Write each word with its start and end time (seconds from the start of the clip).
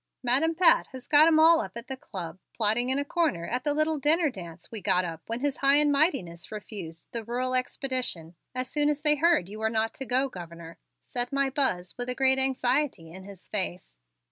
"Madam 0.23 0.55
Pat 0.55 0.87
has 0.87 1.05
got 1.07 1.27
'em 1.27 1.39
all 1.39 1.61
up 1.61 1.73
at 1.77 1.87
the 1.87 1.95
Club, 1.95 2.39
plotting 2.55 2.89
in 2.89 2.97
a 2.97 3.05
corner 3.05 3.45
at 3.45 3.63
the 3.63 3.71
little 3.71 3.99
dinner 3.99 4.31
dance 4.31 4.71
we 4.71 4.81
got 4.81 5.05
up 5.05 5.21
when 5.27 5.41
his 5.41 5.57
High 5.57 5.75
and 5.75 5.91
Mightiness 5.91 6.51
refused 6.51 7.09
the 7.11 7.23
rural 7.23 7.53
expedition, 7.53 8.33
as 8.55 8.67
soon 8.67 8.89
as 8.89 9.01
they 9.01 9.17
heard 9.17 9.47
you 9.47 9.59
were 9.59 9.69
not 9.69 9.93
to 9.93 10.05
go, 10.07 10.27
Governor," 10.27 10.79
said 11.03 11.31
my 11.31 11.51
Buzz 11.51 11.95
with 11.99 12.09
a 12.09 12.15
great 12.15 12.39
anxiety 12.39 13.11
in 13.11 13.25
his 13.25 13.47
face. 13.47 13.95